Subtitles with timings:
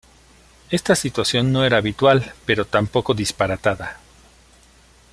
[0.71, 3.99] Esta situación no era habitual pero tampoco disparatada.